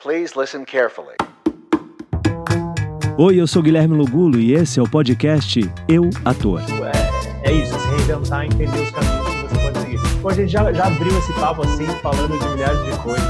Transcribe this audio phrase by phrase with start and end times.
[0.00, 1.16] Please listen carefully.
[3.18, 6.60] Oi, eu sou Guilherme Lugulo e esse é o podcast Eu Ator.
[7.42, 10.20] É, é isso, se reinventar, entender os caminhos que você pode seguir.
[10.22, 13.26] Bom, a gente já, já abriu esse papo assim, falando de milhares de coisas.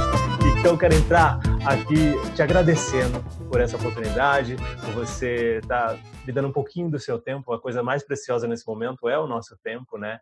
[0.58, 6.32] Então, eu quero entrar aqui te agradecendo por essa oportunidade, por você estar tá me
[6.35, 7.50] dando um pouquinho do seu tempo.
[7.55, 10.21] A coisa mais preciosa nesse momento é o nosso tempo, né?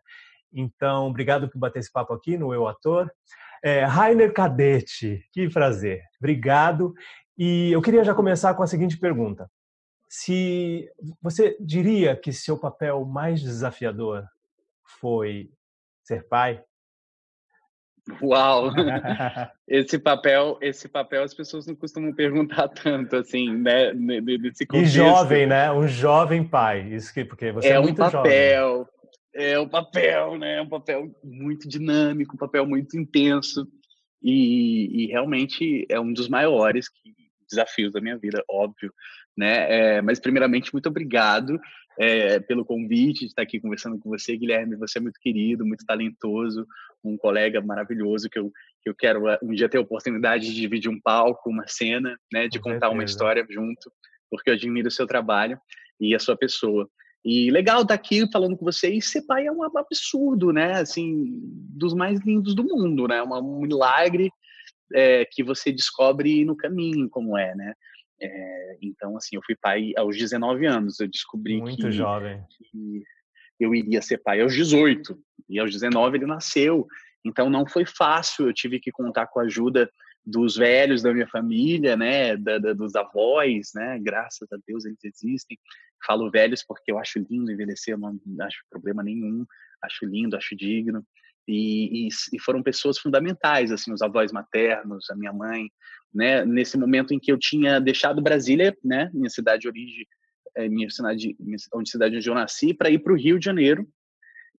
[0.53, 3.11] Então, obrigado por bater esse papo aqui no Eu Ator.
[3.63, 6.01] É, Rainer Cadete, que prazer.
[6.19, 6.93] Obrigado.
[7.37, 9.49] E eu queria já começar com a seguinte pergunta.
[10.09, 10.89] Se
[11.21, 14.25] você diria que seu papel mais desafiador
[14.99, 15.49] foi
[16.03, 16.63] ser pai?
[18.21, 18.71] Uau!
[19.67, 23.93] Esse papel, esse papel as pessoas não costumam perguntar tanto assim, né?
[23.93, 24.75] Nesse contexto.
[24.75, 25.69] E jovem, né?
[25.71, 28.96] Um jovem pai, isso que porque você é, é um muito papel, jovem
[29.37, 30.57] é um papel, né?
[30.57, 33.67] É um papel muito dinâmico, um papel muito intenso
[34.21, 37.15] e, e realmente é um dos maiores que,
[37.47, 38.91] desafios da minha vida, óbvio,
[39.37, 39.97] né?
[39.97, 41.59] É, mas primeiramente muito obrigado
[41.99, 44.75] é, pelo convite de estar aqui conversando com você, Guilherme.
[44.75, 46.65] Você é muito querido, muito talentoso,
[47.03, 50.55] um colega maravilhoso que eu que eu quero é, um dia ter a oportunidade de
[50.55, 52.47] dividir um palco, uma cena, né?
[52.47, 52.93] De com contar certeza.
[52.93, 53.91] uma história junto,
[54.31, 55.59] porque eu admiro o seu trabalho
[55.99, 56.89] e a sua pessoa.
[57.27, 58.87] E legal estar tá aqui falando com você.
[58.87, 60.79] E ser pai é um absurdo, né?
[60.79, 63.21] Assim, dos mais lindos do mundo, né?
[63.21, 64.31] Um milagre
[64.93, 67.73] é, que você descobre no caminho como é, né?
[68.21, 71.01] É, então, assim, eu fui pai aos 19 anos.
[71.01, 72.41] Eu descobri Muito que, jovem.
[72.71, 73.03] que
[73.59, 75.19] eu iria ser pai aos 18.
[75.49, 76.87] E aos 19 ele nasceu.
[77.25, 78.47] Então, não foi fácil.
[78.47, 79.91] Eu tive que contar com a ajuda
[80.29, 84.99] dos velhos da minha família, né, da, da, dos avós, né, graças a Deus eles
[85.03, 85.57] existem,
[86.05, 89.45] Falo velhos porque eu acho lindo envelhecer, não acho problema nenhum,
[89.81, 91.03] acho lindo, acho digno.
[91.47, 95.69] E, e, e, foram pessoas fundamentais, assim, os avós maternos, a minha mãe,
[96.13, 100.05] né, nesse momento em que eu tinha deixado Brasília, né, minha cidade de origem,
[100.55, 103.87] é, minha cidade, minha cidade onde eu nasci, para ir para o Rio de Janeiro,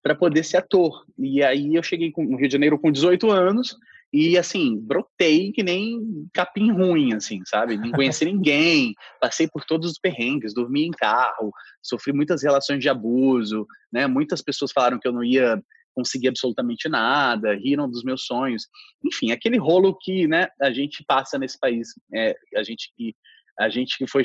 [0.02, 1.04] para poder ser ator.
[1.18, 3.76] E aí eu cheguei no Rio de Janeiro com 18 anos,
[4.12, 6.00] e assim, brotei que nem
[6.32, 7.76] capim ruim, assim, sabe?
[7.76, 11.52] Não conheci ninguém, passei por todos os perrengues, dormi em carro,
[11.82, 14.06] sofri muitas relações de abuso, né?
[14.06, 15.62] Muitas pessoas falaram que eu não ia
[15.94, 18.66] conseguir absolutamente nada, riram dos meus sonhos.
[19.04, 23.14] Enfim, aquele rolo que, né, a gente passa nesse país, é, a gente que
[23.58, 24.22] a gente que foi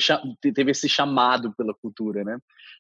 [0.54, 2.38] teve esse chamado pela cultura, né?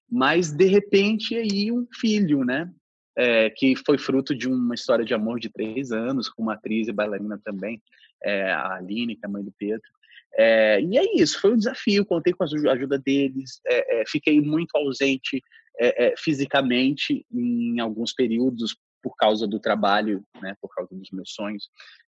[0.07, 2.71] Mas de repente aí um filho, né?
[3.15, 6.87] É, que foi fruto de uma história de amor de três anos, com uma atriz
[6.87, 7.81] e bailarina também,
[8.23, 9.87] é, a Aline, que é a mãe do Pedro.
[10.35, 14.41] É, e é isso, foi um desafio, contei com a ajuda deles, é, é, fiquei
[14.41, 15.41] muito ausente
[15.79, 21.69] é, fisicamente em alguns períodos por causa do trabalho, né, por causa dos meus sonhos,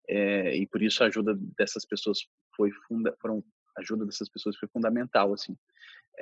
[0.09, 2.19] e por isso a ajuda dessas pessoas
[2.55, 3.43] foi funda, foram
[3.77, 5.55] a ajuda dessas pessoas foi fundamental, assim.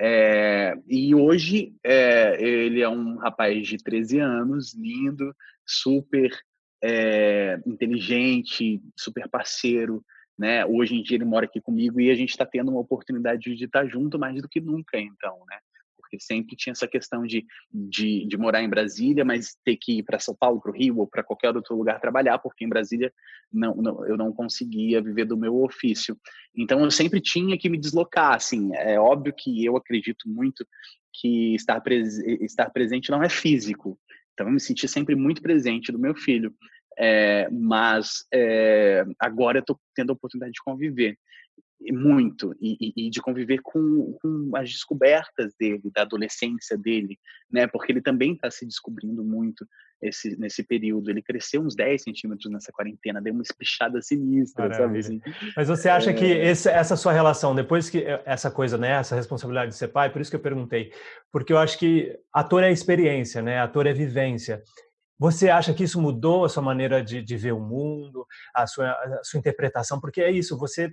[0.02, 6.30] É, e hoje é, ele é um rapaz de 13 anos, lindo, super
[6.82, 10.02] é, inteligente, super parceiro.
[10.38, 10.64] Né?
[10.64, 13.64] Hoje em dia ele mora aqui comigo e a gente está tendo uma oportunidade de
[13.64, 15.58] estar junto mais do que nunca, então, né?
[16.10, 20.02] Porque sempre tinha essa questão de, de, de morar em Brasília, mas ter que ir
[20.02, 23.12] para São Paulo, para o Rio ou para qualquer outro lugar trabalhar, porque em Brasília
[23.52, 26.18] não, não, eu não conseguia viver do meu ofício.
[26.56, 30.66] Então eu sempre tinha que me deslocar, assim, é óbvio que eu acredito muito
[31.12, 33.98] que estar, pres estar presente não é físico,
[34.32, 36.52] então eu me senti sempre muito presente do meu filho,
[36.98, 41.16] é, mas é, agora eu estou tendo a oportunidade de conviver
[41.92, 47.18] muito e, e, de conviver com, com, as descobertas dele, da adolescência dele,
[47.50, 47.66] né?
[47.66, 49.66] Porque ele também está se descobrindo muito
[50.02, 51.10] esse, nesse período.
[51.10, 55.02] Ele cresceu uns 10 centímetros nessa quarentena, deu uma espichada sinistra, Maravilha.
[55.02, 55.22] sabe?
[55.24, 55.52] Assim.
[55.56, 56.14] Mas você acha é...
[56.14, 58.90] que esse, essa sua relação, depois que eh, essa coisa, né?
[58.90, 60.92] Essa responsabilidade de ser pai, por isso que eu perguntei,
[61.32, 63.58] porque eu acho que ator é experiência, né?
[63.58, 64.62] Ator é vivência.
[65.18, 68.90] Você acha que isso mudou a sua maneira de, de ver o mundo, a sua,
[68.90, 70.00] a sua interpretação?
[70.00, 70.90] Porque é isso, você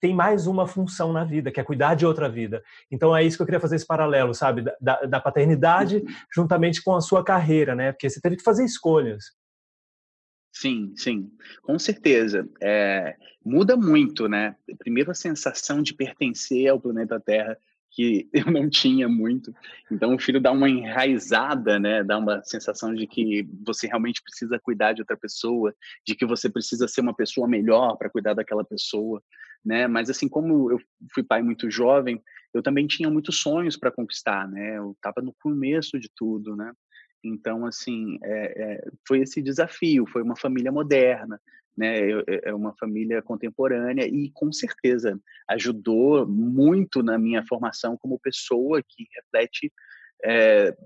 [0.00, 2.62] tem mais uma função na vida, que é cuidar de outra vida.
[2.90, 6.02] Então é isso que eu queria fazer esse paralelo, sabe, da, da paternidade
[6.34, 7.92] juntamente com a sua carreira, né?
[7.92, 9.26] Porque você teve que fazer escolhas.
[10.52, 11.30] Sim, sim,
[11.62, 12.48] com certeza.
[12.60, 14.56] É, muda muito, né?
[14.78, 17.56] Primeiro a sensação de pertencer ao planeta Terra
[17.90, 19.54] que eu não tinha muito.
[19.90, 22.02] Então o filho dá uma enraizada, né?
[22.04, 25.74] Dá uma sensação de que você realmente precisa cuidar de outra pessoa,
[26.06, 29.22] de que você precisa ser uma pessoa melhor para cuidar daquela pessoa
[29.64, 29.86] né?
[29.86, 30.78] Mas assim como eu
[31.12, 32.22] fui pai muito jovem,
[32.54, 34.78] eu também tinha muitos sonhos para conquistar, né?
[34.78, 36.72] Eu estava no começo de tudo, né?
[37.22, 41.40] Então assim é, é, foi esse desafio, foi uma família moderna,
[41.78, 41.96] né?
[42.42, 49.06] É uma família contemporânea e com certeza ajudou muito na minha formação como pessoa que
[49.14, 49.72] reflete
[50.24, 50.76] é,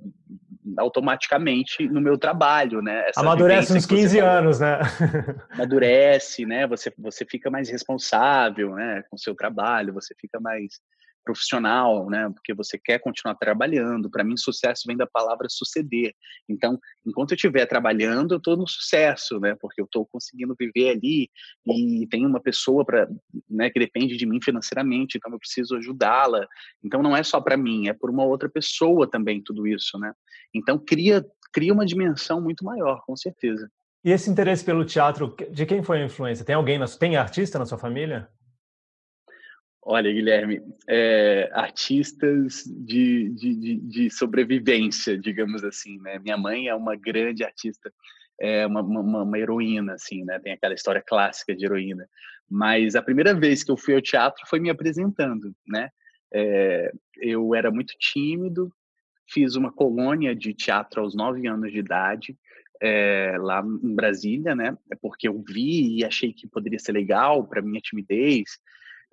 [0.76, 3.08] automaticamente no meu trabalho, né?
[3.08, 4.78] Essa Amadurece uns 15 anos, né?
[5.50, 6.66] Amadurece, né?
[6.66, 9.02] Você, você fica mais responsável, né?
[9.08, 10.80] Com o seu trabalho, você fica mais
[11.24, 12.28] profissional, né?
[12.30, 14.10] Porque você quer continuar trabalhando.
[14.10, 16.14] Para mim, sucesso vem da palavra suceder.
[16.48, 19.56] Então, enquanto eu estiver trabalhando, eu estou no sucesso, né?
[19.60, 21.30] Porque eu estou conseguindo viver ali
[21.66, 23.08] e tem uma pessoa para,
[23.48, 23.70] né?
[23.70, 26.46] Que depende de mim financeiramente, então eu preciso ajudá-la.
[26.84, 30.12] Então, não é só para mim, é por uma outra pessoa também tudo isso, né?
[30.54, 33.68] Então, cria cria uma dimensão muito maior, com certeza.
[34.04, 36.44] E esse interesse pelo teatro, de quem foi a influência?
[36.44, 38.28] Tem alguém, na, tem artista na sua família?
[39.84, 46.20] Olha, Guilherme, é, artistas de, de, de, de, sobrevivência, digamos assim, né?
[46.20, 47.92] Minha mãe é uma grande artista,
[48.40, 50.38] é uma, uma, uma, heroína, assim, né?
[50.38, 52.08] Tem aquela história clássica de heroína.
[52.48, 55.90] Mas a primeira vez que eu fui ao teatro foi me apresentando, né?
[56.32, 58.72] É, eu era muito tímido,
[59.28, 62.38] fiz uma colônia de teatro aos nove anos de idade,
[62.80, 64.78] é, lá em Brasília, né?
[64.92, 68.60] É porque eu vi e achei que poderia ser legal para minha timidez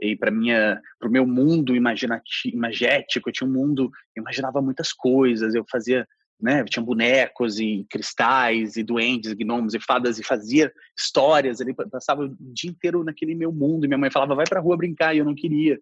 [0.01, 4.93] e para minha para o meu mundo imagético eu tinha um mundo eu imaginava muitas
[4.93, 6.07] coisas eu fazia
[6.41, 11.73] né eu tinha bonecos e cristais e duendes gnomos e fadas e fazia histórias ele
[11.73, 15.13] passava o dia inteiro naquele meu mundo e minha mãe falava vai para rua brincar
[15.13, 15.79] e eu não queria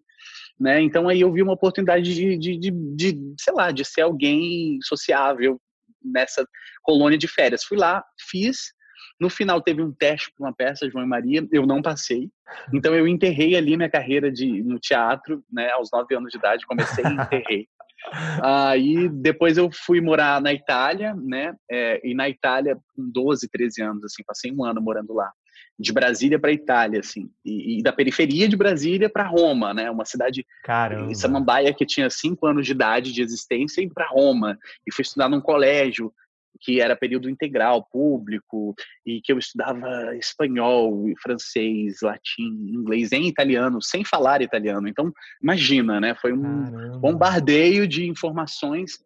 [0.58, 0.80] né?
[0.82, 4.78] Então aí eu vi uma oportunidade de, de, de, de sei lá de ser alguém
[4.82, 5.60] sociável
[6.02, 6.46] nessa
[6.82, 7.64] colônia de férias.
[7.64, 8.72] Fui lá fiz
[9.20, 12.30] no final teve um teste para uma peça, João e Maria, eu não passei.
[12.72, 16.66] Então eu enterrei ali minha carreira de, no teatro, né, aos nove anos de idade,
[16.66, 17.68] comecei e enterrei.
[18.42, 21.54] Aí depois eu fui morar na Itália, né?
[21.70, 25.30] É, e na Itália, com 12, 13 anos, assim, passei um ano morando lá.
[25.78, 29.90] De Brasília para Itália, assim, e, e, da periferia de Brasília para Roma, né?
[29.90, 31.14] Uma cidade Caramba.
[31.14, 34.58] Samambaia que tinha cinco anos de idade de existência e para Roma.
[34.86, 36.12] E fui estudar num colégio
[36.60, 38.74] que era período integral, público,
[39.06, 44.88] e que eu estudava espanhol, francês, latim, inglês em italiano, sem falar italiano.
[44.88, 45.12] Então,
[45.42, 46.14] imagina, né?
[46.14, 46.98] Foi um Caramba.
[46.98, 48.98] bombardeio de informações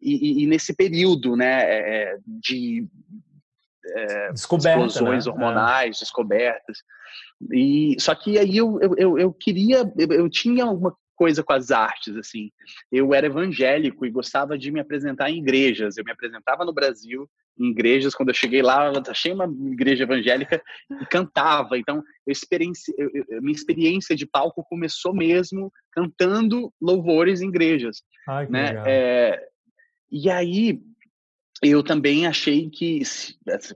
[0.00, 2.86] e, e, e, nesse período, né, é, é, de
[3.84, 5.32] é, explosões né?
[5.32, 6.00] hormonais, é.
[6.00, 6.78] descobertas.
[7.52, 11.72] E só que aí eu, eu, eu queria, eu, eu tinha uma coisa com as
[11.72, 12.52] artes, assim.
[12.92, 15.96] Eu era evangélico e gostava de me apresentar em igrejas.
[15.96, 17.28] Eu me apresentava no Brasil
[17.58, 18.14] em igrejas.
[18.14, 20.62] Quando eu cheguei lá, eu achei uma igreja evangélica
[21.02, 21.76] e cantava.
[21.76, 23.10] Então, eu experiência, eu,
[23.42, 28.00] minha experiência de palco começou mesmo cantando louvores em igrejas.
[28.28, 28.82] Ai, né?
[28.86, 29.48] É,
[30.12, 30.80] e aí,
[31.60, 33.02] eu também achei que,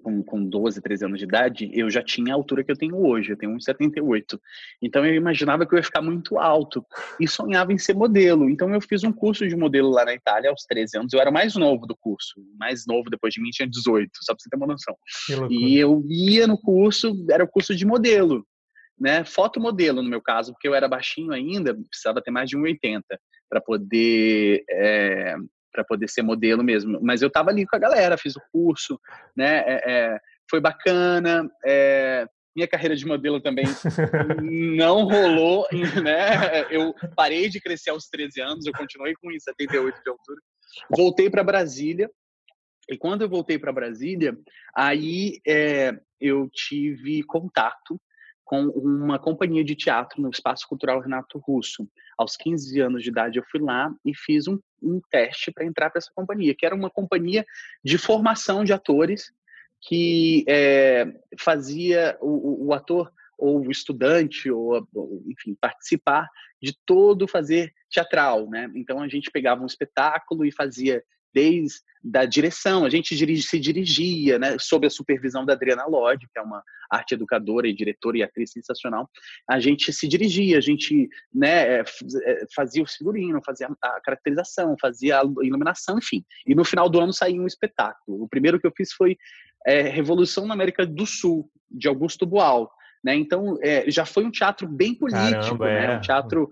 [0.02, 2.96] com, com 12, 13 anos de idade, eu já tinha a altura que eu tenho
[2.96, 4.38] hoje, eu tenho 1,78.
[4.80, 6.84] Então eu imaginava que eu ia ficar muito alto
[7.18, 8.48] e sonhava em ser modelo.
[8.48, 11.12] Então eu fiz um curso de modelo lá na Itália aos 13 anos.
[11.12, 14.32] Eu era o mais novo do curso, mais novo depois de mim tinha 18, só
[14.32, 14.96] pra você ter uma noção.
[15.50, 18.46] E eu ia no curso, era o curso de modelo,
[18.98, 19.24] né?
[19.24, 23.02] Fotomodelo no meu caso, porque eu era baixinho ainda, precisava ter mais de 1,80
[23.50, 25.34] para poder é,
[25.72, 27.00] para poder ser modelo mesmo.
[27.02, 29.00] Mas eu estava ali com a galera, fiz o curso,
[29.36, 29.64] né?
[29.66, 31.50] É, é, foi bacana.
[31.64, 33.64] É, minha carreira de modelo também
[34.76, 35.66] não rolou,
[36.02, 36.66] né?
[36.70, 40.40] Eu parei de crescer aos 13 anos, eu continuei com 78 de altura.
[40.94, 42.10] Voltei para Brasília.
[42.90, 44.36] E quando eu voltei para Brasília,
[44.76, 47.98] aí é, eu tive contato
[48.52, 51.88] com uma companhia de teatro no Espaço Cultural Renato Russo.
[52.18, 55.88] Aos 15 anos de idade, eu fui lá e fiz um, um teste para entrar
[55.88, 57.46] para essa companhia, que era uma companhia
[57.82, 59.32] de formação de atores
[59.80, 61.06] que é,
[61.38, 64.86] fazia o, o, ator ou o estudante, ou,
[65.26, 66.28] enfim, participar
[66.60, 68.70] de todo fazer teatral, né?
[68.74, 73.60] Então a gente pegava um espetáculo e fazia desde da direção, a gente dirige, se
[73.60, 78.18] dirigia, né, sob a supervisão da Adriana Lodge, que é uma arte educadora e diretora
[78.18, 79.08] e atriz sensacional,
[79.48, 81.84] a gente se dirigia, a gente né, é,
[82.24, 86.24] é, fazia o figurino, fazia a caracterização, fazia a iluminação, enfim.
[86.46, 88.24] E no final do ano saía um espetáculo.
[88.24, 89.16] O primeiro que eu fiz foi
[89.64, 92.70] é, Revolução na América do Sul, de Augusto Boal.
[93.02, 93.14] Né?
[93.14, 95.96] Então, é, já foi um teatro bem político, Caramba, né?
[95.96, 96.50] um teatro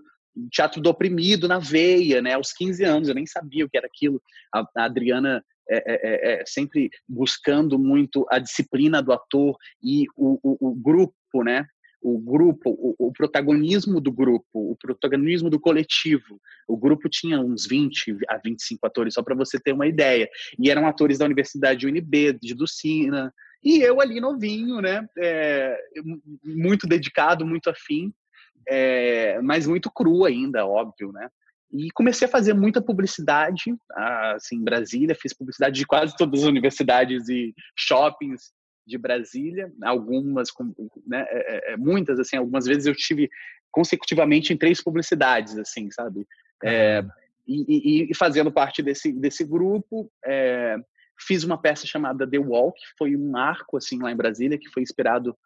[0.51, 2.33] teatro do oprimido na veia, né?
[2.33, 4.21] Aos 15 anos, eu nem sabia o que era aquilo.
[4.53, 10.05] A, a Adriana é, é, é, é sempre buscando muito a disciplina do ator e
[10.15, 11.65] o, o, o grupo, né?
[12.01, 16.41] O grupo, o, o, protagonismo do grupo, o protagonismo do coletivo.
[16.67, 20.27] O grupo tinha uns 20 a 25 atores, só para você ter uma ideia.
[20.57, 23.31] E eram atores da Universidade UNB, de Lucina,
[23.63, 25.07] E eu ali novinho, né?
[25.19, 25.77] É,
[26.43, 28.11] muito dedicado, muito afim,
[28.67, 31.27] é, mas muito cru ainda, óbvio, né?
[31.71, 33.73] E comecei a fazer muita publicidade,
[34.35, 38.51] assim, em Brasília, fiz publicidade de quase todas as universidades e shoppings
[38.85, 40.49] de Brasília, algumas,
[41.07, 43.29] né, é, é, muitas, assim, algumas vezes eu tive
[43.71, 46.27] consecutivamente em três publicidades, assim, sabe?
[46.63, 47.03] É,
[47.47, 50.75] e, e, e, fazendo parte desse, desse grupo, é,
[51.17, 54.69] fiz uma peça chamada The Wall, que foi um arco, assim, lá em Brasília, que
[54.69, 55.37] foi inspirado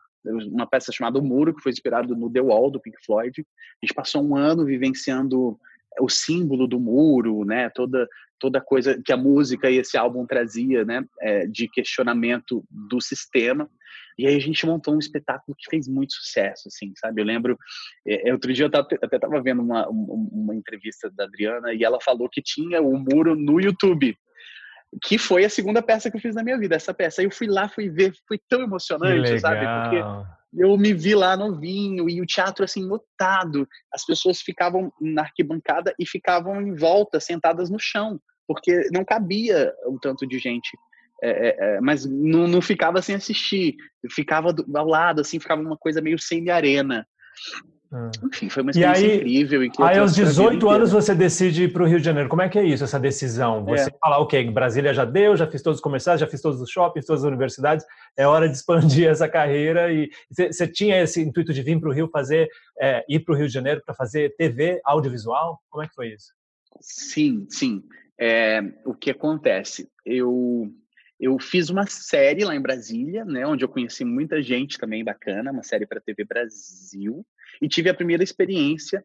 [0.52, 3.42] uma peça chamada O Muro, que foi inspirado no The Wall, do Pink Floyd.
[3.42, 5.60] A gente passou um ano vivenciando
[6.00, 7.70] o símbolo do muro, né?
[7.70, 11.06] Toda toda coisa que a música e esse álbum trazia, né?
[11.22, 13.70] É, de questionamento do sistema.
[14.18, 17.22] E aí a gente montou um espetáculo que fez muito sucesso, assim, sabe?
[17.22, 17.58] Eu lembro,
[18.06, 22.00] é, outro dia eu tava, até estava vendo uma, uma entrevista da Adriana e ela
[22.02, 24.18] falou que tinha o muro no YouTube
[25.04, 27.22] que foi a segunda peça que eu fiz na minha vida, essa peça.
[27.22, 29.66] Aí eu fui lá, fui ver, foi tão emocionante, sabe?
[29.66, 30.04] Porque
[30.58, 33.68] eu me vi lá novinho e o teatro assim lotado.
[33.94, 39.74] As pessoas ficavam na arquibancada e ficavam em volta, sentadas no chão, porque não cabia
[39.88, 40.70] um tanto de gente.
[41.22, 43.76] É, é, é mas não, não ficava sem assistir,
[44.12, 47.06] ficava do, ao lado, assim, ficava uma coisa meio semi-arena.
[47.98, 48.12] Ah.
[48.26, 49.64] Enfim, foi uma experiência aí, incrível.
[49.64, 52.28] Em que aí, aos 18 anos, você decide ir para o Rio de Janeiro.
[52.28, 53.64] Como é que é isso, essa decisão?
[53.64, 53.98] Você é.
[54.02, 57.06] fala, ok, Brasília já deu, já fiz todos os comerciais, já fiz todos os shoppings,
[57.06, 57.86] todas as universidades,
[58.18, 59.94] é hora de expandir essa carreira.
[59.94, 62.50] E você tinha esse intuito de vir para o Rio fazer,
[62.82, 65.62] é, ir para o Rio de Janeiro para fazer TV audiovisual?
[65.70, 66.34] Como é que foi isso?
[66.82, 67.82] Sim, sim.
[68.20, 69.90] É, o que acontece?
[70.06, 70.70] Eu
[71.18, 75.50] eu fiz uma série lá em Brasília, né, onde eu conheci muita gente também bacana,
[75.50, 77.26] uma série para TV Brasil,
[77.62, 79.04] e tive a primeira experiência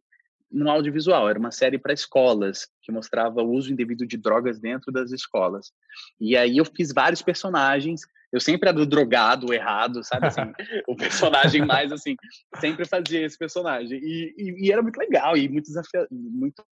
[0.50, 1.28] no audiovisual.
[1.28, 5.72] Era uma série para escolas que mostrava o uso indevido de drogas dentro das escolas.
[6.20, 8.00] E aí eu fiz vários personagens.
[8.32, 10.40] Eu sempre era do drogado, errado, sabe assim,
[10.88, 12.14] o personagem mais assim,
[12.60, 13.98] sempre fazia esse personagem.
[14.02, 16.64] E, e, e era muito legal e muito desafiador, muito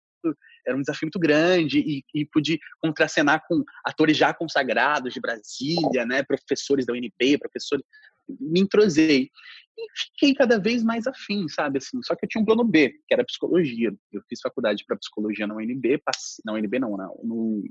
[0.66, 6.04] era um desafio muito grande e, e pude contracenar com atores já consagrados de Brasília,
[6.04, 7.84] né, professores da UNB, professores,
[8.28, 9.30] me entrosei
[9.78, 12.90] e fiquei cada vez mais afim, sabe, assim, só que eu tinha um plano B,
[13.06, 17.20] que era psicologia, eu fiz faculdade para psicologia na UNB, passei, na UNB não, não
[17.22, 17.64] no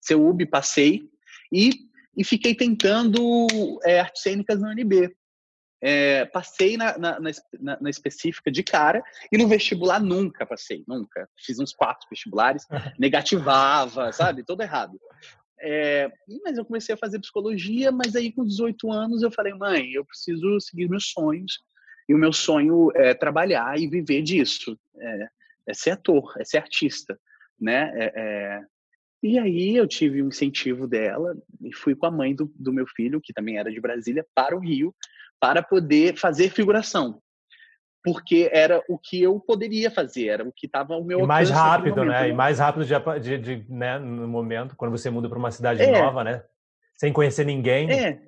[0.00, 1.08] CEUB, passei,
[1.52, 1.70] e,
[2.16, 3.46] e fiquei tentando
[3.84, 5.14] é, artes cênicas na UNB,
[5.80, 9.02] é, passei na, na, na, na, específica de cara
[9.32, 11.28] e no vestibular nunca passei, nunca.
[11.36, 12.64] Fiz uns quatro vestibulares,
[12.98, 14.44] negativava, sabe?
[14.44, 14.96] Todo errado.
[15.64, 16.10] É,
[16.44, 20.04] mas eu comecei a fazer psicologia, mas aí com 18 anos eu falei, mãe, eu
[20.04, 21.60] preciso seguir meus sonhos.
[22.08, 24.76] E o meu sonho é trabalhar e viver disso.
[24.98, 25.28] É,
[25.68, 27.18] é ser ator, é ser artista,
[27.60, 27.92] né?
[27.94, 28.60] É, é
[29.22, 32.88] e aí eu tive um incentivo dela e fui com a mãe do, do meu
[32.88, 34.92] filho, que também era de Brasília, para o Rio
[35.38, 37.21] para poder fazer figuração.
[38.04, 41.50] Porque era o que eu poderia fazer, era o que estava ao meu e mais
[41.50, 42.28] rápido, né?
[42.28, 45.82] E mais rápido de, de, de, né, no momento, quando você muda para uma cidade
[45.82, 46.00] é.
[46.00, 46.42] nova, né?
[46.96, 47.90] Sem conhecer ninguém.
[47.90, 48.20] É,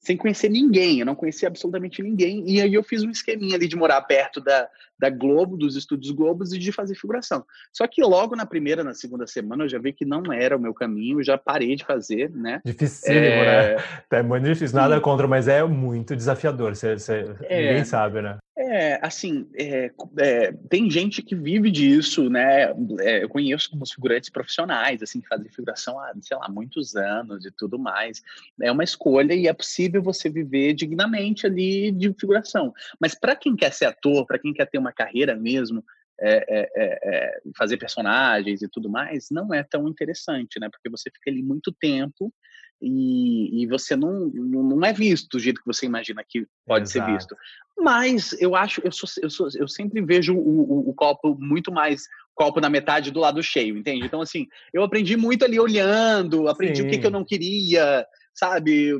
[0.00, 2.42] sem conhecer ninguém, eu não conhecia absolutamente ninguém.
[2.48, 4.66] E aí eu fiz um esqueminha ali de morar perto da,
[5.00, 7.42] da Globo, dos estúdios Globos e de fazer figuração.
[7.72, 10.60] Só que logo na primeira, na segunda semana, eu já vi que não era o
[10.60, 12.60] meu caminho, já parei de fazer, né?
[12.62, 13.76] Dificílimo, é...
[13.76, 13.84] né?
[14.10, 15.00] É muito difícil, nada Sim.
[15.00, 17.34] contra, mas é muito desafiador, você, você...
[17.44, 17.68] É...
[17.68, 18.36] ninguém sabe, né?
[18.62, 22.70] É, assim, é, é, tem gente que vive disso, né?
[23.00, 27.46] É, eu conheço alguns figurantes profissionais, assim, que fazem figuração há, sei lá, muitos anos
[27.46, 28.22] e tudo mais.
[28.60, 32.74] É uma escolha e é possível você viver dignamente ali de figuração.
[33.00, 35.84] Mas para quem quer ser ator, para quem quer ter uma carreira mesmo,
[36.20, 40.68] é, é, é, fazer personagens e tudo mais, não é tão interessante, né?
[40.70, 42.32] Porque você fica ali muito tempo
[42.80, 47.06] e, e você não, não é visto do jeito que você imagina que pode Exato.
[47.06, 47.36] ser visto.
[47.78, 51.72] Mas eu acho, eu, sou, eu, sou, eu sempre vejo o, o, o, copo muito
[51.72, 52.02] mais
[52.34, 54.04] copo na metade do lado cheio, entende?
[54.04, 56.86] Então, assim, eu aprendi muito ali olhando, aprendi Sim.
[56.86, 58.06] o que, que eu não queria,
[58.40, 58.90] sabe?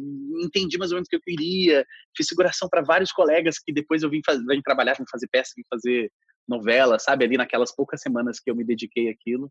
[0.44, 4.02] Entendi mais ou menos o que eu queria, fiz seguração para vários colegas que depois
[4.02, 6.12] eu vim, fazer, vim trabalhar, vim fazer peça, vim fazer
[6.47, 7.25] novela, sabe?
[7.25, 9.50] Ali naquelas poucas semanas que eu me dediquei àquilo.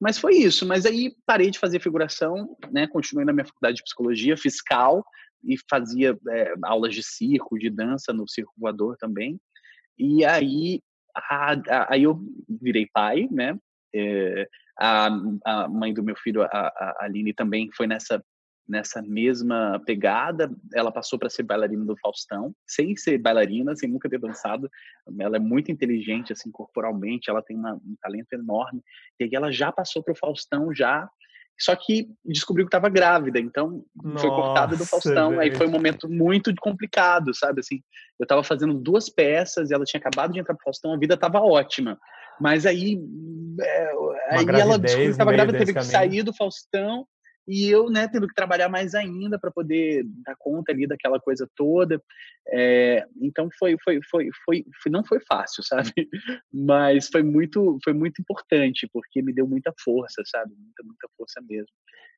[0.00, 0.66] Mas foi isso.
[0.66, 2.86] Mas aí parei de fazer figuração, né?
[2.86, 5.04] Continuei na minha faculdade de psicologia, fiscal,
[5.42, 9.38] e fazia é, aulas de circo, de dança no circo voador também.
[9.98, 10.80] E aí,
[11.16, 12.20] a, a, aí eu
[12.60, 13.56] virei pai, né?
[13.94, 14.48] É,
[14.78, 15.08] a,
[15.44, 18.22] a mãe do meu filho, a, a Aline, também foi nessa
[18.68, 20.50] nessa mesma pegada.
[20.72, 24.70] Ela passou para ser bailarina do Faustão, sem ser bailarina, sem nunca ter dançado.
[25.18, 28.82] Ela é muito inteligente, assim, corporalmente, ela tem uma, um talento enorme.
[29.20, 31.08] E aí ela já passou para o Faustão, já.
[31.58, 35.38] Só que descobriu que estava grávida, então Nossa, foi cortada do Faustão.
[35.38, 37.60] Aí foi um momento muito complicado, sabe?
[37.60, 37.80] Assim,
[38.18, 41.14] eu estava fazendo duas peças e ela tinha acabado de entrar pro Faustão, a vida
[41.14, 41.98] estava ótima.
[42.40, 42.98] Mas aí,
[43.60, 43.90] é,
[44.30, 45.92] aí ela descobriu que estava grávida, teve que caminho.
[45.92, 47.06] sair do Faustão
[47.46, 51.48] e eu, né, tendo que trabalhar mais ainda para poder dar conta ali daquela coisa
[51.54, 52.02] toda.
[52.48, 56.08] É, então foi, foi, foi, foi, não foi fácil, sabe?
[56.52, 60.54] Mas foi muito, foi muito importante porque me deu muita força, sabe?
[60.56, 61.72] Muita, muita força mesmo.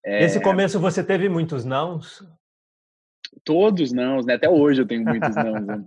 [0.04, 2.22] É, Nesse começo você teve muitos nãos?
[3.44, 4.34] Todos não, né?
[4.34, 5.84] Até hoje eu tenho muitos não, né?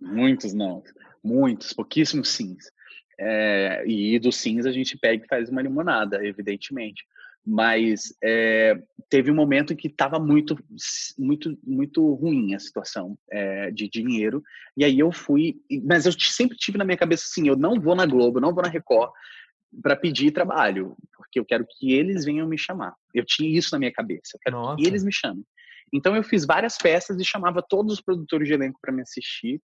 [0.00, 0.82] muitos não,
[1.22, 2.72] muitos, pouquíssimos sims.
[3.18, 7.02] É, e dos sims a gente pega e faz uma limonada, evidentemente
[7.46, 8.76] mas é,
[9.08, 10.58] teve um momento em que estava muito,
[11.16, 14.42] muito, muito ruim a situação é, de dinheiro.
[14.76, 17.94] E aí eu fui, mas eu sempre tive na minha cabeça assim: eu não vou
[17.94, 19.12] na Globo, não vou na Record
[19.80, 22.94] para pedir trabalho, porque eu quero que eles venham me chamar.
[23.14, 24.76] Eu tinha isso na minha cabeça, eu quero Nossa.
[24.76, 25.44] que eles me chamem.
[25.92, 29.60] Então eu fiz várias peças e chamava todos os produtores de elenco para me assistir.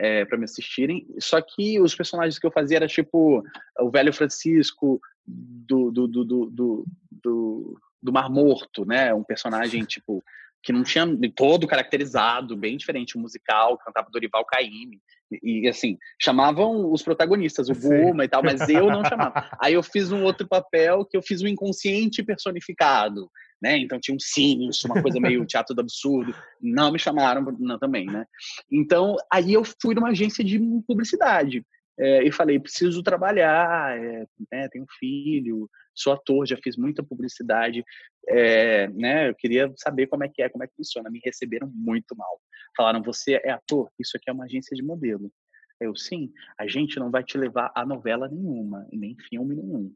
[0.00, 3.42] É, para me assistirem, só que os personagens que eu fazia era tipo
[3.80, 6.84] o velho Francisco, do, do, do,
[7.22, 9.12] do, do, Mar Morto, né?
[9.12, 10.22] Um personagem, tipo,
[10.62, 15.00] que não tinha todo caracterizado, bem diferente, o musical, cantava Dorival Caymmi.
[15.30, 19.48] E, e, assim, chamavam os protagonistas, o Buma e tal, mas eu não chamava.
[19.60, 23.30] Aí eu fiz um outro papel que eu fiz o um inconsciente personificado,
[23.60, 23.76] né?
[23.76, 26.34] Então tinha um Sinius, uma coisa meio teatro do absurdo.
[26.60, 28.24] Não me chamaram não, também, né?
[28.72, 31.62] Então, aí eu fui numa agência de publicidade
[31.98, 37.84] é, e falei, preciso trabalhar, é, né, tenho filho, sou ator, já fiz muita publicidade,
[38.28, 41.10] é, né, eu queria saber como é que é, como é que funciona.
[41.10, 42.40] Me receberam muito mal.
[42.76, 43.90] Falaram, você é ator?
[43.98, 45.32] Isso aqui é uma agência de modelo.
[45.80, 49.92] Eu, sim, a gente não vai te levar a novela nenhuma, nem filme nenhum.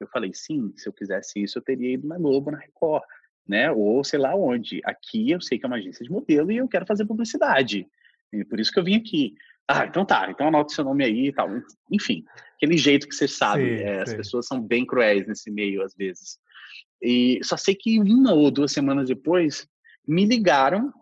[0.00, 3.04] Eu falei, sim, se eu quisesse isso, eu teria ido na Globo, na Record,
[3.46, 4.80] né, ou sei lá onde.
[4.84, 7.86] Aqui eu sei que é uma agência de modelo e eu quero fazer publicidade.
[8.32, 9.34] E por isso que eu vim aqui.
[9.68, 11.48] Ah, então tá, então anota seu nome aí e tal.
[11.90, 12.24] Enfim,
[12.56, 13.78] aquele jeito que você sabe.
[13.78, 14.02] Sim, é.
[14.02, 16.38] As pessoas são bem cruéis nesse meio, às vezes.
[17.02, 19.66] E só sei que uma ou duas semanas depois,
[20.06, 20.92] me ligaram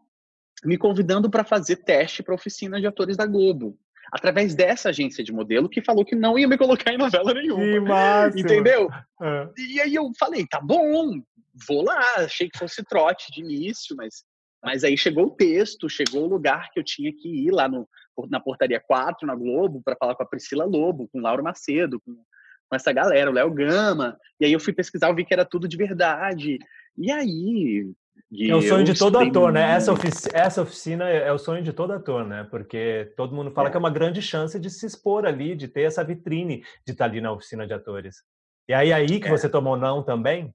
[0.64, 3.76] me convidando para fazer teste para oficina de atores da Globo.
[4.12, 7.62] Através dessa agência de modelo que falou que não ia me colocar em novela nenhuma.
[7.62, 8.38] Que massa.
[8.40, 8.88] Entendeu?
[9.20, 9.48] É.
[9.58, 11.20] E aí eu falei, tá bom,
[11.66, 12.00] vou lá.
[12.18, 14.24] Achei que fosse trote de início, mas
[14.64, 17.88] mas aí chegou o texto, chegou o lugar que eu tinha que ir lá no,
[18.28, 22.00] na Portaria 4, na Globo, para falar com a Priscila Lobo, com o Lauro Macedo,
[22.00, 24.18] com, com essa galera, o Léo Gama.
[24.40, 26.58] E aí eu fui pesquisar, eu vi que era tudo de verdade.
[26.96, 27.90] E aí.
[28.30, 29.72] E é o sonho de todo ator, né?
[29.72, 32.46] Essa, ofici essa oficina é, é o sonho de todo ator, né?
[32.50, 33.70] Porque todo mundo fala é.
[33.70, 37.04] que é uma grande chance de se expor ali, de ter essa vitrine de estar
[37.04, 38.22] ali na oficina de atores.
[38.68, 39.30] E aí, aí que é.
[39.30, 40.54] você tomou não também?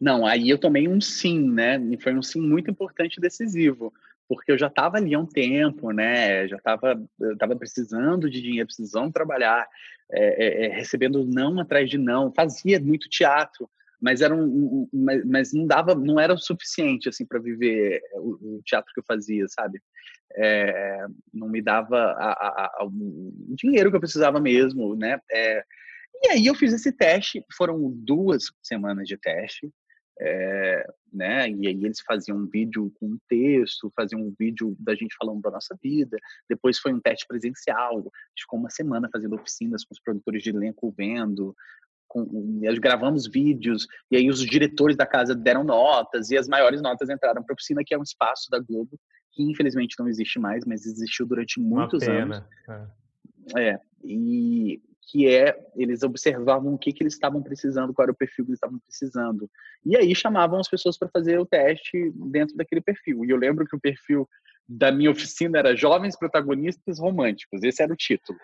[0.00, 1.78] Não, aí eu tomei um sim, né?
[1.90, 3.92] E foi um sim muito importante e decisivo,
[4.28, 6.48] porque eu já estava ali há um tempo, né?
[6.48, 7.00] Já estava
[7.38, 9.66] tava precisando de dinheiro, precisando trabalhar,
[10.10, 13.68] é, é, recebendo não atrás de não, fazia muito teatro,
[14.00, 18.56] mas era um, mas, mas, não dava, não era o suficiente assim para viver o,
[18.56, 19.80] o, teatro que eu fazia, sabe?
[20.36, 22.32] É, não me dava a,
[22.80, 25.18] a, o dinheiro que eu precisava mesmo, né?
[26.22, 29.70] E aí eu fiz esse teste, foram duas semanas de teste,
[30.20, 31.48] é, né?
[31.50, 35.40] E aí eles faziam um vídeo com um texto, faziam um vídeo da gente falando
[35.40, 36.16] da nossa vida.
[36.48, 40.92] Depois foi um teste presencial, ficou uma semana fazendo oficinas com os produtores de elenco
[40.96, 41.54] vendo.
[42.06, 47.10] Com, gravamos vídeos e aí os diretores da casa deram notas e as maiores notas
[47.10, 48.96] entraram para a oficina que é um espaço da Globo
[49.34, 52.40] que infelizmente não existe mais, mas existiu durante muitos anos.
[53.56, 53.70] É.
[53.70, 53.80] é.
[54.04, 58.44] E, que é eles observavam o que, que eles estavam precisando, qual era o perfil
[58.44, 59.50] que eles estavam precisando.
[59.84, 63.24] E aí chamavam as pessoas para fazer o teste dentro daquele perfil.
[63.24, 64.28] E eu lembro que o perfil
[64.68, 68.38] da minha oficina era Jovens Protagonistas Românticos, esse era o título,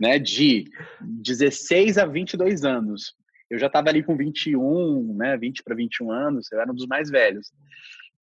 [0.00, 3.14] né, de 16 a 22 anos.
[3.50, 6.86] Eu já estava ali com 21, né, 20 para 21 anos, eu era um dos
[6.86, 7.52] mais velhos.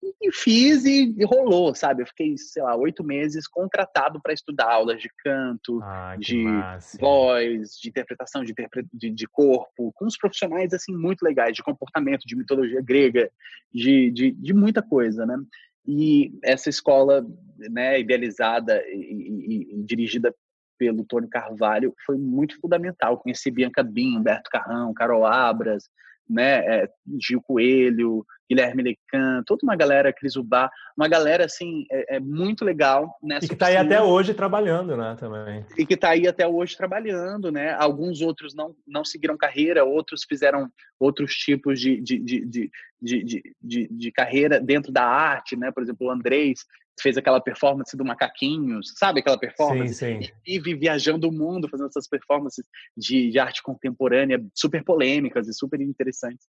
[0.03, 2.01] E fiz e, rolou, sabe?
[2.01, 6.97] Eu fiquei, sei lá, oito meses contratado para estudar aulas de canto, ah, de massa.
[6.99, 8.53] voz, de interpretação de,
[8.91, 13.29] de, de, corpo, com os profissionais, assim, muito legais, de comportamento, de mitologia grega,
[13.71, 15.37] de, de, de muita coisa, né?
[15.85, 17.25] E essa escola,
[17.57, 20.33] né, idealizada e, e, e dirigida
[20.81, 23.19] pelo Tony Carvalho foi muito fundamental.
[23.19, 25.87] Conheci Bianca Bim, Humberto Carrão, Carol Abras,
[26.31, 26.83] né?
[26.83, 26.89] É,
[27.19, 32.65] Gil Coelho, Guilherme Lecan, toda uma galera, Cris Ubá, uma galera assim, é, é muito
[32.65, 33.45] legal nessa.
[33.45, 35.15] E que está aí até hoje trabalhando, né?
[35.19, 35.65] Também.
[35.77, 37.73] E que está aí até hoje trabalhando, né?
[37.73, 43.55] Alguns outros não, não seguiram carreira, outros fizeram outros tipos de, de, de, de, de,
[43.61, 45.71] de, de carreira dentro da arte, né?
[45.71, 46.65] Por exemplo, o Andrés
[47.01, 49.95] fez aquela performance do macaquinho, sabe aquela performance?
[49.95, 50.31] Sim, sim.
[50.45, 55.53] E vive viajando o mundo fazendo essas performances de, de arte contemporânea super polêmicas e
[55.53, 56.47] super interessantes.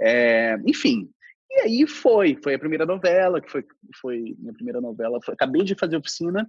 [0.00, 1.08] É, enfim,
[1.50, 3.64] e aí foi, foi a primeira novela, que foi,
[4.00, 5.20] foi minha primeira novela.
[5.22, 6.48] Foi, acabei de fazer oficina,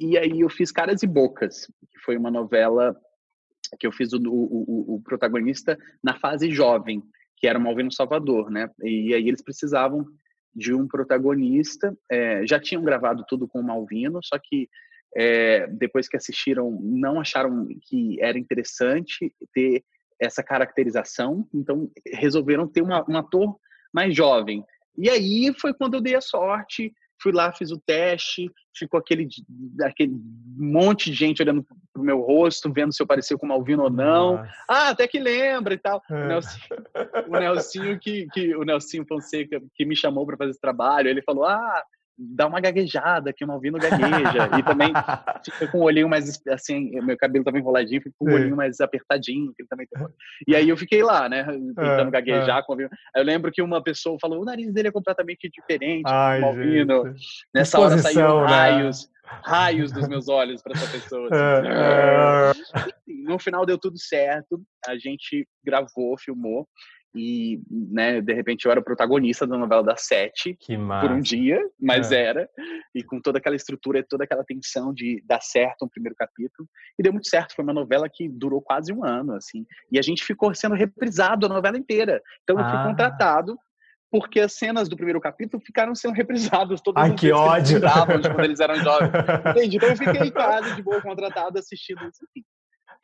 [0.00, 2.94] e aí eu fiz Caras e Bocas, que foi uma novela
[3.80, 7.02] que eu fiz o, o, o, protagonista na fase jovem,
[7.36, 8.70] que era Malvino Salvador, né?
[8.82, 10.06] E aí eles precisavam
[10.56, 11.94] de um protagonista.
[12.10, 14.68] É, já tinham gravado tudo com o Malvino, só que
[15.14, 19.84] é, depois que assistiram, não acharam que era interessante ter
[20.18, 23.56] essa caracterização, então resolveram ter uma, um ator
[23.92, 24.64] mais jovem.
[24.96, 29.28] E aí foi quando eu dei a sorte, fui lá, fiz o teste, ficou aquele,
[29.82, 30.12] aquele
[30.56, 33.90] monte de gente olhando pro meu rosto, vendo se eu parecia com o Malvino ou
[33.90, 34.36] não.
[34.36, 34.52] Nossa.
[34.68, 36.02] Ah, até que lembra e tal.
[36.10, 36.14] É.
[36.14, 36.66] O Nelsinho,
[37.26, 41.22] o Nelsinho que, que o Nelsinho Fonseca que me chamou para fazer esse trabalho, ele
[41.22, 41.82] falou: "Ah,
[42.18, 44.50] dá uma gaguejada, que o Malvino gagueja.
[44.58, 44.92] e também
[45.44, 48.80] fica com o olhinho mais, assim, meu cabelo tava enroladinho, fica com o olhinho mais
[48.80, 50.06] apertadinho, que ele também tem.
[50.48, 52.62] E aí eu fiquei lá, né, tentando é, gaguejar é.
[52.62, 52.90] com o Malvino.
[53.14, 57.06] eu lembro que uma pessoa falou, o nariz dele é completamente diferente Ai, do Malvino.
[57.06, 57.26] Gente.
[57.54, 58.46] Nessa hora saiu né?
[58.46, 59.10] raios,
[59.44, 61.28] raios dos meus olhos para essa pessoa.
[61.30, 61.68] Assim.
[61.68, 62.52] É,
[63.06, 66.66] no final deu tudo certo, a gente gravou, filmou,
[67.14, 70.56] e, né, de repente eu era o protagonista da novela das sete
[71.00, 72.22] por um dia, mas é.
[72.22, 72.50] era,
[72.94, 77.02] e com toda aquela estrutura, toda aquela tensão de dar certo um primeiro capítulo, e
[77.02, 80.24] deu muito certo, foi uma novela que durou quase um ano, assim, e a gente
[80.24, 82.84] ficou sendo reprisado a novela inteira, então eu fui ah.
[82.86, 83.56] contratado
[84.10, 87.80] porque as cenas do primeiro capítulo ficaram sendo reprisadas todos Ai, os que ódio.
[87.80, 89.10] Que quando eles eram jovens.
[89.50, 89.76] Entendi.
[89.76, 92.44] Então eu fiquei em casa, de boa, contratado, assistindo isso aqui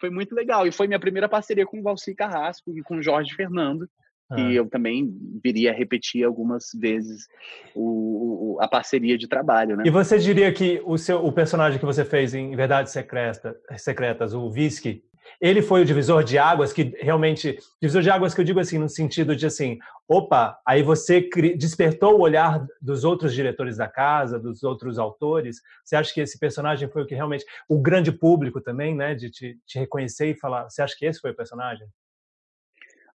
[0.03, 0.67] foi muito legal.
[0.67, 3.87] E foi minha primeira parceria com o Valci Carrasco e com o Jorge Fernando,
[4.35, 4.53] que ah.
[4.53, 5.09] eu também
[5.43, 7.29] viria a repetir algumas vezes
[7.73, 9.85] o, o, a parceria de trabalho, né?
[9.87, 14.35] E você diria que o seu o personagem que você fez em Verdades Secreta, Secretas,
[14.35, 15.05] o Visky,
[15.41, 18.79] ele foi o divisor de águas que realmente divisor de águas que eu digo assim
[18.79, 24.39] no sentido de assim, opa, aí você despertou o olhar dos outros diretores da casa,
[24.39, 25.61] dos outros autores.
[25.85, 29.31] Você acha que esse personagem foi o que realmente o grande público também, né, de
[29.31, 31.87] te, te reconhecer e falar, você acha que esse foi o personagem?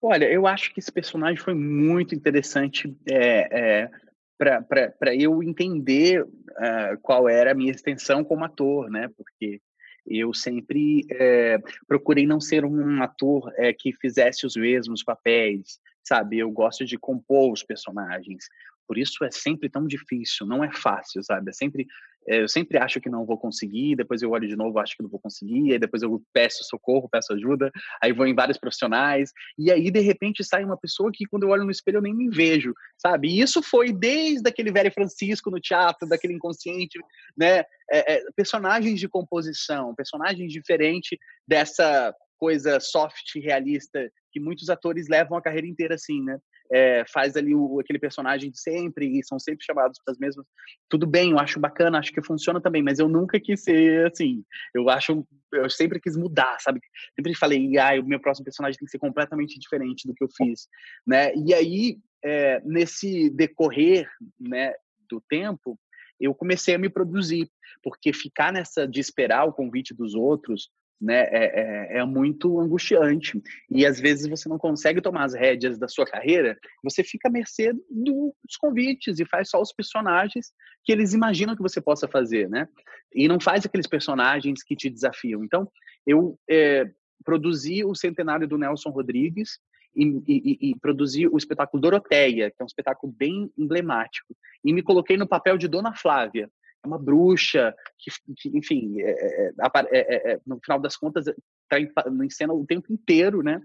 [0.01, 3.91] Olha, eu acho que esse personagem foi muito interessante é, é,
[4.37, 9.09] para eu entender uh, qual era a minha extensão como ator, né?
[9.17, 9.61] Porque
[10.07, 16.39] eu sempre é, procurei não ser um ator é, que fizesse os mesmos papéis, sabe?
[16.39, 18.47] Eu gosto de compor os personagens.
[18.87, 21.51] Por isso é sempre tão difícil, não é fácil, sabe?
[21.51, 21.87] É sempre,
[22.27, 25.11] eu sempre acho que não vou conseguir, depois eu olho de novo, acho que não
[25.11, 27.71] vou conseguir, aí depois eu peço socorro, peço ajuda,
[28.03, 31.51] aí vou em vários profissionais, e aí de repente sai uma pessoa que quando eu
[31.51, 33.29] olho no espelho eu nem me vejo, sabe?
[33.29, 36.99] E isso foi desde aquele velho Francisco no teatro, daquele inconsciente,
[37.37, 37.65] né?
[37.91, 45.37] É, é, personagens de composição, personagens diferentes dessa coisa soft, realista, que muitos atores levam
[45.37, 46.39] a carreira inteira assim, né?
[46.73, 50.47] É, faz ali o, aquele personagem sempre e são sempre chamados para as mesmas.
[50.89, 54.45] Tudo bem, eu acho bacana, acho que funciona também, mas eu nunca quis ser assim.
[54.75, 56.81] Eu acho, eu sempre quis mudar, sabe?
[57.15, 60.29] Sempre falei, ah, o meu próximo personagem tem que ser completamente diferente do que eu
[60.37, 60.69] fiz,
[61.07, 61.35] né?
[61.35, 64.09] E aí, é, nesse decorrer,
[64.41, 64.73] né,
[65.09, 65.79] do tempo,
[66.21, 67.51] eu comecei a me produzir,
[67.83, 70.71] porque ficar nessa de esperar o convite dos outros
[71.05, 73.41] né, é, é, é, muito angustiante.
[73.71, 77.31] E às vezes você não consegue tomar as rédeas da sua carreira, você fica à
[77.31, 82.49] mercê dos convites e faz só os personagens que eles imaginam que você possa fazer,
[82.49, 82.67] né?
[83.15, 85.45] E não faz aqueles personagens que te desafiam.
[85.45, 85.71] Então,
[86.07, 86.91] eu é,
[87.23, 89.59] produzi o centenário do Nelson Rodrigues
[89.95, 94.83] e, e, e, produzi o espetáculo Doroteia, que é um espetáculo bem emblemático, e me
[94.83, 96.51] coloquei no papel de Dona Flávia,
[96.87, 101.79] uma bruxa, que, que enfim, é é, é, é, é, no final das contas, está
[101.79, 101.91] em,
[102.25, 103.61] em, cena o tempo inteiro, né?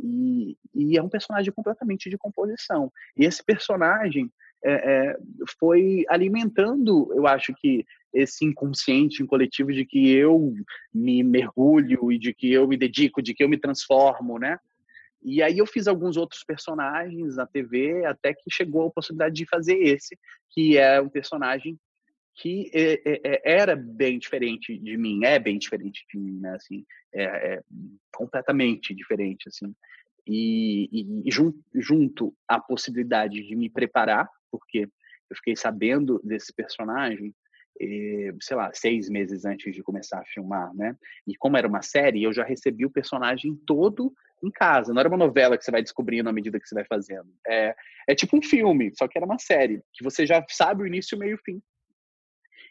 [0.00, 2.92] e, e, é um personagem completamente de composição.
[3.16, 4.30] E esse personagem
[5.58, 10.54] foi alimentando, eu acho que, esse inconsciente coletivo de que eu
[10.92, 14.58] me mergulho e de que eu me dedico, de que eu me transformo, né?
[15.22, 19.46] E aí eu fiz alguns outros personagens na TV, até que chegou a possibilidade de
[19.46, 20.18] fazer esse,
[20.50, 21.78] que é um personagem
[22.34, 26.54] que é, é, é, era bem diferente de mim, é bem diferente de mim, né?
[26.54, 27.62] Assim, é, é
[28.12, 29.74] completamente diferente, assim.
[30.26, 34.88] E, e, e junto, junto à possibilidade de me preparar, porque
[35.28, 37.34] eu fiquei sabendo desse personagem,
[37.80, 40.96] eh, sei lá, seis meses antes de começar a filmar, né?
[41.26, 44.92] E como era uma série, eu já recebi o personagem todo em casa.
[44.92, 47.28] Não era uma novela que você vai descobrindo à medida que você vai fazendo.
[47.46, 47.74] É,
[48.08, 51.16] é tipo um filme, só que era uma série, que você já sabe o início,
[51.16, 51.62] o meio e o fim.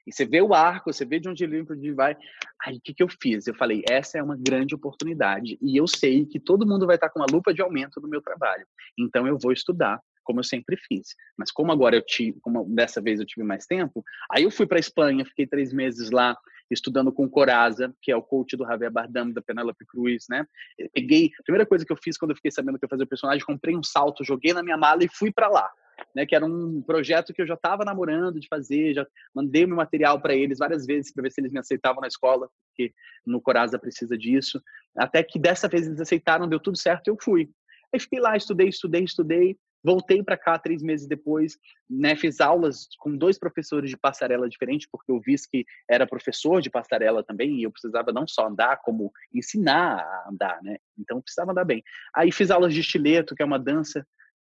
[0.08, 2.18] E você vê o arco, você vê de onde ele onde vai.
[2.66, 3.46] Aí o que, que eu fiz?
[3.46, 5.58] Eu falei, essa é uma grande oportunidade.
[5.62, 8.22] E eu sei que todo mundo vai estar com uma lupa de aumento no meu
[8.22, 8.66] trabalho.
[8.98, 11.16] Então eu vou estudar como eu sempre fiz.
[11.36, 14.68] Mas como agora eu tive, como dessa vez eu tive mais tempo, aí eu fui
[14.68, 16.38] para Espanha, fiquei três meses lá
[16.70, 20.46] estudando com o Coraza, que é o coach do Javier Bardem, da Penélope Cruz, né?
[20.78, 23.06] Eu peguei, a primeira coisa que eu fiz quando eu fiquei sabendo que eu fazia
[23.06, 25.70] o personagem, comprei um salto, joguei na minha mala e fui para lá.
[26.16, 29.06] Né, que era um projeto que eu já estava namorando de fazer, já
[29.36, 32.48] mandei meu material para eles várias vezes para ver se eles me aceitavam na escola,
[32.70, 32.94] porque
[33.26, 34.64] no Coraza precisa disso.
[34.98, 37.50] Até que dessa vez eles aceitaram, deu tudo certo, eu fui.
[37.94, 39.58] Aí fiquei lá, estudei, estudei, estudei.
[39.84, 41.58] Voltei para cá três meses depois,
[41.90, 46.62] né, fiz aulas com dois professores de passarela diferentes, porque eu vi que era professor
[46.62, 50.78] de passarela também e eu precisava não só andar, como ensinar a andar, né?
[50.98, 51.84] Então precisava andar bem.
[52.14, 54.06] Aí fiz aulas de estileto, que é uma dança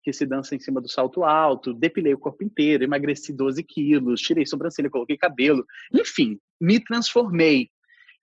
[0.04, 4.22] que se dança em cima do salto alto, depilei o corpo inteiro, emagreci 12 quilos,
[4.22, 7.72] tirei sobrancelha, coloquei cabelo, enfim, me transformei.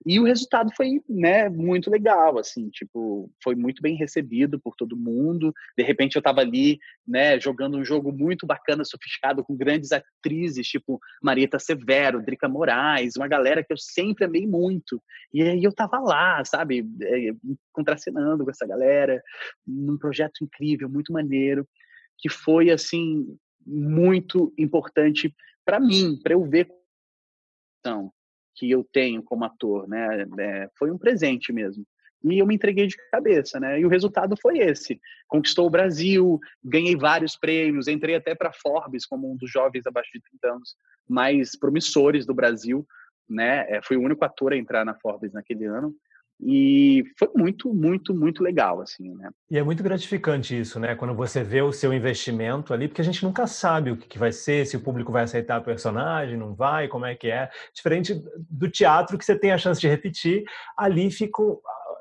[0.05, 4.97] E o resultado foi, né, muito legal, assim, tipo, foi muito bem recebido por todo
[4.97, 5.53] mundo.
[5.77, 10.67] De repente eu estava ali, né, jogando um jogo muito bacana, sofisticado, com grandes atrizes,
[10.67, 15.01] tipo Marieta Severo, Drica Moraes, uma galera que eu sempre amei muito.
[15.33, 17.31] E aí eu estava lá, sabe, é,
[17.71, 19.21] contracenando com essa galera,
[19.65, 21.67] num projeto incrível, muito maneiro,
[22.17, 25.33] que foi, assim, muito importante
[25.65, 26.67] para mim, para eu ver
[27.83, 28.13] então,
[28.55, 30.25] que eu tenho como ator, né?
[30.39, 31.85] É, foi um presente mesmo.
[32.23, 33.79] E eu me entreguei de cabeça, né?
[33.79, 34.99] E o resultado foi esse.
[35.27, 40.09] Conquistou o Brasil, ganhei vários prêmios, entrei até para Forbes como um dos jovens abaixo
[40.13, 40.75] de 30 anos
[41.07, 42.85] mais promissores do Brasil,
[43.29, 43.65] né?
[43.69, 45.93] É, fui o único ator a entrar na Forbes naquele ano.
[46.45, 49.29] E foi muito, muito, muito legal, assim, né?
[49.49, 50.95] E é muito gratificante isso, né?
[50.95, 54.31] Quando você vê o seu investimento ali, porque a gente nunca sabe o que vai
[54.31, 57.49] ser, se o público vai aceitar o personagem, não vai, como é que é.
[57.73, 60.43] Diferente do teatro, que você tem a chance de repetir,
[60.77, 61.41] ali fica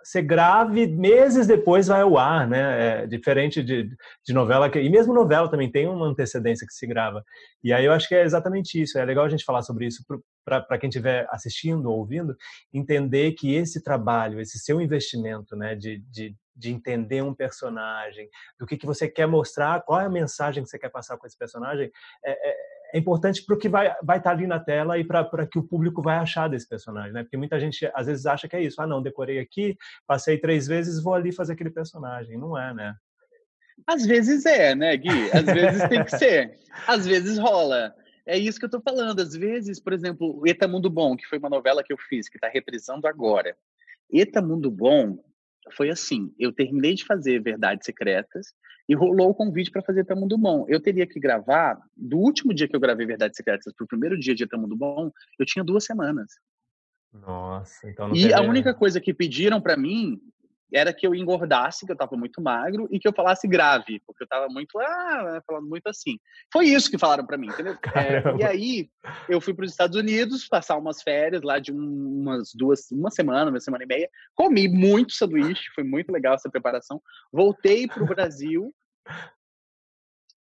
[0.04, 3.02] ser grave meses depois vai ao ar, né?
[3.02, 3.88] É diferente de,
[4.24, 7.24] de novela, que, e mesmo novela também tem uma antecedência que se grava.
[7.62, 8.98] E aí eu acho que é exatamente isso.
[8.98, 10.04] É legal a gente falar sobre isso
[10.44, 12.36] para quem estiver assistindo ou ouvindo,
[12.72, 18.66] entender que esse trabalho, esse seu investimento, né, de, de, de entender um personagem, do
[18.66, 21.38] que, que você quer mostrar, qual é a mensagem que você quer passar com esse
[21.38, 21.90] personagem,
[22.24, 22.56] é, é
[22.92, 25.58] é importante para o que vai, vai estar tá ali na tela e para que
[25.58, 27.22] o público vai achar desse personagem, né?
[27.22, 28.80] Porque muita gente às vezes acha que é isso.
[28.82, 29.76] Ah, não, decorei aqui,
[30.06, 32.36] passei três vezes, vou ali fazer aquele personagem.
[32.36, 32.94] Não é, né?
[33.86, 35.30] Às vezes é, né, Gui?
[35.32, 36.58] Às vezes tem que ser.
[36.86, 37.94] Às vezes rola.
[38.26, 39.20] É isso que eu estou falando.
[39.20, 42.36] Às vezes, por exemplo, Eta Mundo Bom, que foi uma novela que eu fiz, que
[42.36, 43.56] está reprisando agora.
[44.12, 45.18] Eta Mundo Bom
[45.72, 48.48] foi assim: eu terminei de fazer Verdades Secretas
[48.88, 50.64] e rolou o convite para fazer Eta Mundo Bom.
[50.68, 54.18] Eu teria que gravar, do último dia que eu gravei Verdades Secretas para o primeiro
[54.18, 56.32] dia de Eta Mundo Bom, eu tinha duas semanas.
[57.12, 60.20] Nossa, então não E a única coisa que pediram para mim
[60.72, 64.22] era que eu engordasse, que eu estava muito magro, e que eu falasse grave, porque
[64.22, 66.18] eu estava muito, ah, falando muito assim.
[66.52, 67.76] Foi isso que falaram para mim, entendeu?
[68.02, 68.90] É, e aí
[69.28, 73.10] eu fui para os Estados Unidos passar umas férias lá de um, umas duas, uma
[73.10, 74.08] semana, uma semana e meia.
[74.34, 77.00] Comi muito sanduíche, foi muito legal essa preparação.
[77.32, 78.74] Voltei para o Brasil,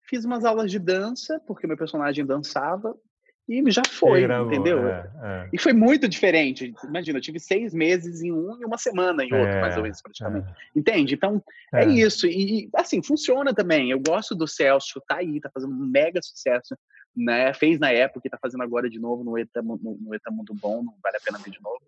[0.08, 2.96] fiz umas aulas de dança, porque meu personagem dançava,
[3.48, 4.88] e já foi, entendeu?
[4.88, 5.48] É, é.
[5.52, 6.74] E foi muito diferente.
[6.84, 9.84] Imagina, eu tive seis meses em um e uma semana em outro, é, mais ou
[9.84, 10.48] menos, praticamente.
[10.48, 10.54] É.
[10.74, 11.14] Entende?
[11.14, 11.84] Então, é.
[11.84, 11.88] é.
[11.88, 12.26] isso.
[12.26, 13.90] E, assim, funciona também.
[13.90, 16.76] Eu gosto do Celso, tá aí, tá fazendo um mega sucesso.
[17.16, 17.54] Né?
[17.54, 20.52] Fez na época e tá fazendo agora de novo no Eta, no, no Eta Mundo
[20.52, 21.80] Bom, não vale a pena ver de novo.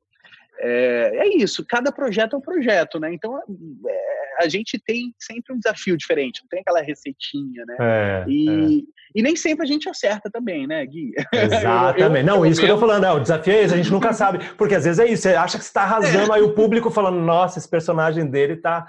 [0.61, 3.12] É, é, isso, cada projeto é um projeto, né?
[3.12, 7.77] Então é, a gente tem sempre um desafio diferente, não tem aquela receitinha, né?
[7.79, 8.83] É, e, é.
[9.14, 11.12] e nem sempre a gente acerta também, né, Gui?
[11.33, 12.25] Exatamente.
[12.25, 14.40] não, isso que eu tô falando, é, o desafio é esse, a gente nunca sabe,
[14.57, 17.21] porque às vezes é isso, você acha que você tá arrasando, aí o público falando,
[17.21, 18.87] nossa, esse personagem dele tá.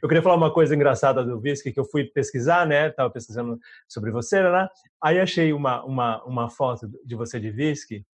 [0.00, 2.90] Eu queria falar uma coisa engraçada do Visky, que eu fui pesquisar, né?
[2.90, 4.68] Tava pesquisando sobre você, né?
[5.02, 8.04] Aí achei uma, uma, uma foto de você de Visky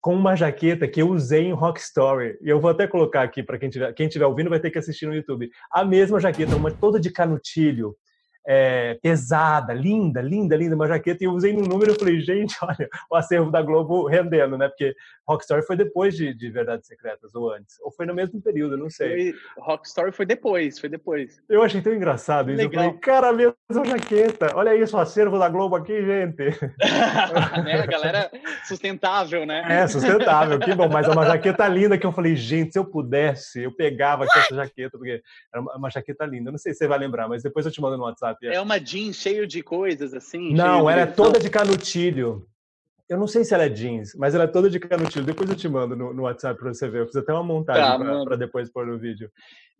[0.00, 2.38] com uma jaqueta que eu usei em Rock Story.
[2.40, 4.78] E eu vou até colocar aqui para quem tiver, quem tiver ouvindo vai ter que
[4.78, 5.50] assistir no YouTube.
[5.70, 7.94] A mesma jaqueta, uma toda de canutilho.
[8.46, 12.56] É, pesada, linda, linda, linda, uma jaqueta, e eu usei num número, eu falei, gente,
[12.62, 14.68] olha, o acervo da Globo rendendo, né?
[14.68, 14.94] Porque
[15.28, 18.76] Rock Story foi depois de, de Verdades Secretas, ou antes, ou foi no mesmo período,
[18.76, 19.32] não sei.
[19.32, 21.40] Foi, Rock Story foi depois, foi depois.
[21.48, 22.84] Eu achei tão engraçado isso, Legal.
[22.84, 26.44] eu falei, cara, a mesma jaqueta, olha isso, o acervo da Globo aqui, gente.
[27.64, 28.30] né, galera
[28.64, 29.64] sustentável, né?
[29.68, 32.84] É, sustentável, que bom, mas é uma jaqueta linda que eu falei, gente, se eu
[32.84, 35.22] pudesse, eu pegava aqui essa jaqueta, porque
[35.52, 37.80] era uma jaqueta linda, eu não sei se você vai lembrar, mas depois eu te
[37.80, 38.29] mando no WhatsApp.
[38.42, 40.52] É uma jeans cheio de coisas assim?
[40.52, 42.46] Não, ela é toda de canutilho.
[43.08, 45.24] Eu não sei se ela é jeans, mas ela é toda de canutilho.
[45.24, 47.00] Depois eu te mando no, no WhatsApp para você ver.
[47.00, 49.30] Eu fiz até uma montagem tá, para depois pôr no vídeo.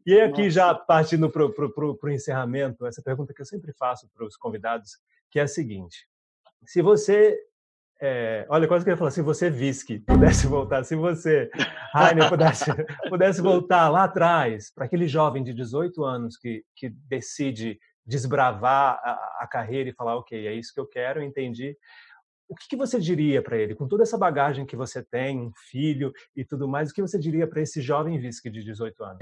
[0.04, 0.50] E aqui, Nossa.
[0.50, 4.98] já partindo para o encerramento, essa pergunta que eu sempre faço para os convidados,
[5.30, 6.08] que é a seguinte:
[6.66, 7.38] se você
[8.02, 11.50] é, olha, quase que eu ia falar, se você, Visky, pudesse voltar, se você,
[11.92, 12.64] Rainer, pudesse,
[13.10, 17.78] pudesse voltar lá atrás, para aquele jovem de 18 anos que, que decide
[18.10, 21.76] desbravar a, a, carreira e falar, ok, é isso que eu quero, entendi.
[22.48, 25.52] O que, que você diria para ele, com toda essa bagagem que você tem, um
[25.70, 29.18] filho e tudo mais, o que você diria para esse jovem Visky de 18 anos?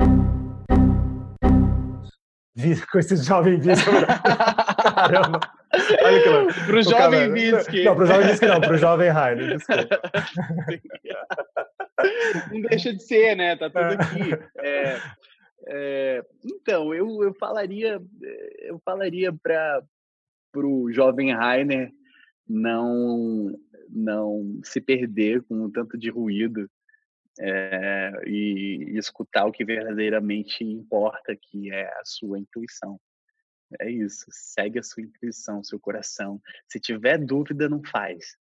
[2.91, 3.89] Com esse jovem Visky.
[4.83, 5.39] Caramba!
[6.03, 6.55] Olha que louco.
[6.67, 7.85] Pro jovem Visky.
[7.85, 10.01] Não, pro jovem Visky não, pro jovem Rainer, desculpa.
[12.51, 13.55] não deixa de ser, né?
[13.55, 14.33] Tá tudo aqui.
[14.57, 14.99] É,
[15.71, 18.01] é, então, eu, eu falaria,
[18.61, 19.85] eu falaria para
[20.57, 21.93] o jovem Rainer
[22.49, 23.55] não
[23.91, 26.69] não se perder com um tanto de ruído
[27.39, 33.01] é, e, e escutar o que verdadeiramente importa, que é a sua intuição.
[33.81, 36.41] É isso, segue a sua intuição, seu coração.
[36.67, 38.37] Se tiver dúvida, não faz,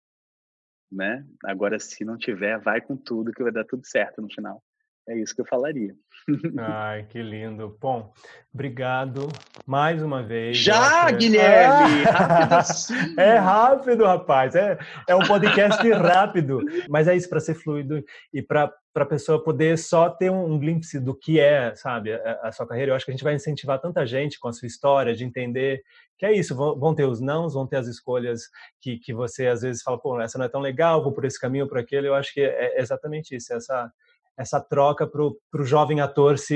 [0.92, 1.26] né?
[1.44, 4.64] Agora, se não tiver, vai com tudo que vai dar tudo certo no final.
[5.08, 5.96] É isso que eu falaria.
[6.58, 7.78] Ai, que lindo.
[7.80, 8.12] Bom,
[8.52, 9.28] obrigado
[9.64, 10.58] mais uma vez.
[10.58, 12.06] Já, Guilherme!
[12.08, 12.26] Ah!
[12.26, 12.94] Rápido assim.
[13.16, 14.56] É rápido, rapaz.
[14.56, 16.60] É, é um podcast rápido.
[16.90, 20.60] Mas é isso, para ser fluido e para a pessoa poder só ter um, um
[20.60, 22.92] glimpse do que é, sabe, a, a, sua carreira.
[22.92, 25.84] Eu acho que a gente vai incentivar tanta gente com a sua história, de entender
[26.18, 26.56] que é isso.
[26.56, 28.50] Vão, vão ter os nãos, vão ter as escolhas
[28.82, 31.40] que, que você às vezes fala, pô, essa não é tão legal, vou por esse
[31.40, 32.08] caminho, por aquele.
[32.08, 33.54] Eu acho que é, é exatamente isso.
[33.54, 33.92] Essa
[34.38, 36.56] essa troca para o jovem ator se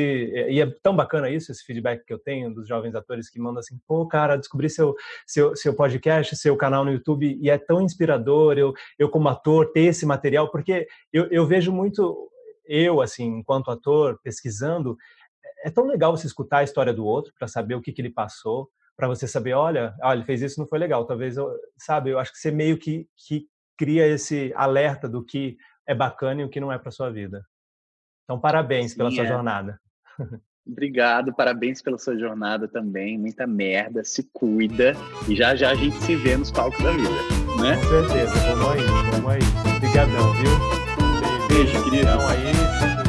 [0.49, 3.59] e é tão bacana isso esse feedback que eu tenho dos jovens atores que mandam
[3.59, 4.93] assim pô cara descobri seu
[5.25, 9.71] seu, seu podcast seu canal no YouTube e é tão inspirador eu eu como ator
[9.71, 12.29] ter esse material porque eu, eu vejo muito
[12.65, 14.97] eu assim enquanto ator pesquisando
[15.63, 18.11] é tão legal você escutar a história do outro para saber o que, que ele
[18.11, 22.09] passou para você saber olha olha ele fez isso não foi legal talvez eu, sabe
[22.09, 25.55] eu acho que você meio que que cria esse alerta do que
[25.87, 27.41] é bacana e o que não é para sua vida
[28.29, 29.27] então, parabéns Sim, pela sua é.
[29.27, 29.79] jornada.
[30.67, 33.17] Obrigado, parabéns pela sua jornada também.
[33.17, 34.93] Muita merda, se cuida
[35.27, 37.09] e já já a gente se vê nos palcos da vida,
[37.59, 37.75] né?
[37.77, 39.39] Com certeza, vamos aí, vamos aí.
[39.77, 41.47] Obrigadão, viu?
[41.47, 42.07] Beijo, Beijo querido.
[42.07, 43.08] Então, aí.